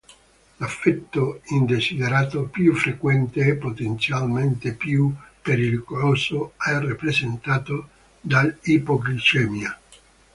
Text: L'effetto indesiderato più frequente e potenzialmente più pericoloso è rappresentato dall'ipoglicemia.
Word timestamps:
L'effetto 0.59 1.25
indesiderato 1.49 2.45
più 2.45 2.73
frequente 2.73 3.45
e 3.45 3.55
potenzialmente 3.55 4.73
più 4.73 5.13
pericoloso 5.43 6.53
è 6.57 6.71
rappresentato 6.79 7.87
dall'ipoglicemia. 8.19 9.79